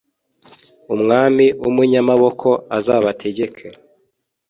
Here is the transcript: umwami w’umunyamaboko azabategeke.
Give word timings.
umwami 0.93 1.45
w’umunyamaboko 1.61 2.49
azabategeke. 2.77 3.65